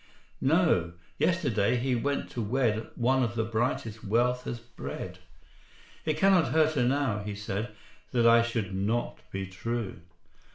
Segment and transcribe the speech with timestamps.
[0.41, 5.19] "No: yesterday he went to wed One of the brightest wealth has bred.
[6.05, 7.69] 'It cannot hurt her now,' he said,
[8.11, 9.99] 'That I should not be true.'"